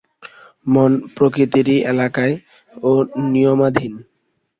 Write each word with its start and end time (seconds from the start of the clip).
মন 0.65 0.91
প্রকৃতিরই 1.15 1.77
এলাকায় 1.91 2.35
ও 2.83 2.91
নিয়মাধীন। 3.31 3.93